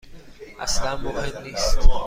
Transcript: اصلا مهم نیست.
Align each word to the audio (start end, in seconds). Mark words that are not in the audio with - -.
اصلا 0.59 0.95
مهم 0.95 1.41
نیست. 1.43 1.79